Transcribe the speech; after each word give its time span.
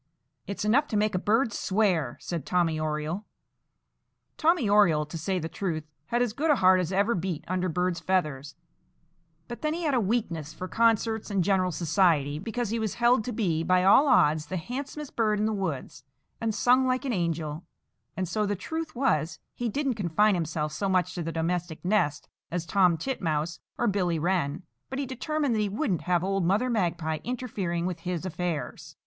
"It's 0.47 0.65
enough 0.65 0.87
to 0.87 0.97
make 0.97 1.13
a 1.13 1.19
bird 1.19 1.53
swear," 1.53 2.17
said 2.19 2.43
Tommy 2.43 2.79
Oriole. 2.79 3.27
Tommy 4.35 4.67
Oriole, 4.67 5.05
to 5.05 5.15
say 5.15 5.37
the 5.37 5.47
truth, 5.47 5.83
had 6.07 6.23
as 6.23 6.33
good 6.33 6.49
a 6.49 6.55
heart 6.55 6.79
as 6.79 6.91
ever 6.91 7.13
beat 7.13 7.45
under 7.47 7.69
bird's 7.69 7.99
feathers; 7.99 8.55
but 9.47 9.61
then 9.61 9.75
he 9.75 9.83
had 9.83 9.93
a 9.93 9.99
weakness 9.99 10.55
for 10.55 10.67
concerts 10.67 11.29
and 11.29 11.43
general 11.43 11.71
society, 11.71 12.39
because 12.39 12.71
he 12.71 12.79
was 12.79 12.95
held 12.95 13.23
to 13.25 13.31
be, 13.31 13.61
by 13.61 13.83
all 13.83 14.07
odds, 14.07 14.47
the 14.47 14.57
handsomest 14.57 15.15
bird 15.15 15.37
in 15.39 15.45
the 15.45 15.53
woods, 15.53 16.03
and 16.41 16.55
sung 16.55 16.87
like 16.87 17.05
an 17.05 17.13
angel; 17.13 17.63
and 18.17 18.27
so 18.27 18.43
the 18.47 18.55
truth 18.55 18.95
was 18.95 19.37
he 19.53 19.69
didn't 19.69 19.93
confine 19.93 20.33
himself 20.33 20.73
so 20.73 20.89
much 20.89 21.13
to 21.13 21.21
the 21.21 21.31
domestic 21.31 21.85
nest 21.85 22.27
as 22.49 22.65
Tom 22.65 22.97
Titmouse 22.97 23.59
or 23.77 23.85
Billy 23.85 24.17
Wren. 24.17 24.63
But 24.89 24.97
he 24.97 25.05
determined 25.05 25.53
that 25.53 25.59
he 25.61 25.69
wouldn't 25.69 26.01
have 26.01 26.23
old 26.23 26.43
Mother 26.43 26.71
Magpie 26.71 27.19
interfering 27.23 27.85
with 27.85 27.99
his 27.99 28.25
affairs. 28.25 28.95